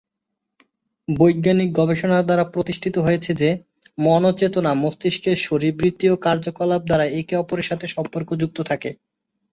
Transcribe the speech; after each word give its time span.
বৈজ্ঞানিক 1.07 1.69
গবেষণার 1.73 2.23
দ্বারা 2.25 2.45
প্রতিষ্ঠিত 2.53 2.95
হয়েছে 2.97 3.31
যে, 3.33 3.49
মন 3.97 4.21
ও 4.25 4.39
চেতনা 4.39 4.71
মস্তিষ্কের 4.83 5.35
শারীরবৃত্তীয় 5.37 6.13
কার্যকলাপ 6.25 6.81
দ্বারা 6.85 7.05
একে 7.19 7.35
অপরের 7.37 7.67
সাথে 7.69 7.85
সম্পর্কযুক্ত 7.95 8.57
থাকে। 8.69 8.89